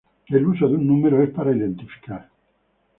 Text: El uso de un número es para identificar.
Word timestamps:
El 0.29 0.47
uso 0.47 0.67
de 0.67 0.73
un 0.77 0.87
número 0.87 1.21
es 1.21 1.29
para 1.29 1.55
identificar. 1.55 2.27